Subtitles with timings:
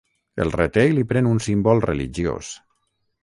[0.45, 2.53] El reté i li pren un símbol religiós.